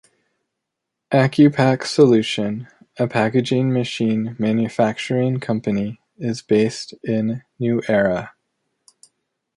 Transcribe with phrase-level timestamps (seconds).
[1.11, 2.67] Acupack Solution,
[2.97, 8.33] a packaging machine manufacturing company, is based in New Era.